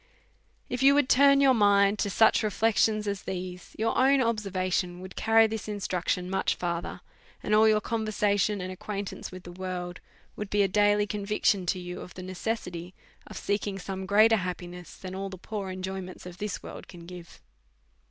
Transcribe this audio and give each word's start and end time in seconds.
If 0.67 0.81
you 0.81 0.95
would 0.95 1.07
turn 1.07 1.41
your 1.41 1.53
mind 1.53 1.99
to 1.99 2.09
such 2.09 2.41
reflections 2.41 3.07
as 3.07 3.21
these, 3.21 3.75
your 3.77 3.95
own 3.95 4.19
observation 4.19 4.99
would 4.99 5.15
carry 5.15 5.45
this 5.45 5.67
instruc 5.67 6.07
tion 6.07 6.27
much 6.27 6.55
further, 6.55 7.01
and 7.43 7.53
all 7.53 7.67
your 7.67 7.81
conversation 7.81 8.61
and 8.61 8.71
ac 8.71 8.77
quaintance 8.77 9.31
with 9.31 9.43
the 9.43 9.51
world 9.51 9.99
would 10.35 10.49
be 10.49 10.63
a 10.63 10.67
daily 10.67 11.05
conviction 11.05 11.67
to 11.67 11.77
you 11.77 12.01
of 12.01 12.15
the 12.15 12.23
necessity 12.23 12.95
of 13.27 13.37
seeking 13.37 13.77
some 13.77 14.07
greater 14.07 14.37
happi 14.37 14.69
ness, 14.69 14.97
than 14.97 15.13
all 15.13 15.29
the 15.29 15.37
poor 15.37 15.69
enjoyments 15.69 16.23
this 16.23 16.63
world 16.63 16.87
can 16.87 17.05
give. 17.05 17.39